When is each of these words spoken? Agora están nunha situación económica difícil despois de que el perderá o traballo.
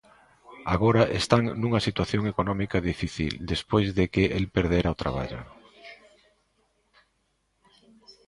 Agora 0.75 1.03
están 1.21 1.43
nunha 1.61 1.85
situación 1.87 2.23
económica 2.33 2.85
difícil 2.91 3.31
despois 3.51 3.87
de 3.97 4.05
que 4.13 4.23
el 4.37 4.45
perderá 4.55 4.89
o 4.93 4.99
traballo. 5.03 5.41